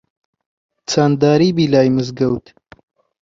[0.89, 2.45] چەن داری بی لای مزگەوت